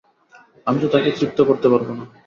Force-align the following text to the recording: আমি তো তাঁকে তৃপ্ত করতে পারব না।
আমি 0.67 0.77
তো 0.83 0.87
তাঁকে 0.87 1.09
তৃপ্ত 1.17 1.39
করতে 1.49 1.67
পারব 1.71 1.87
না। 1.91 2.03